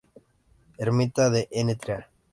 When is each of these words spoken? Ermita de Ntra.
Ermita 0.85 1.29
de 1.29 1.47
Ntra. 1.63 1.99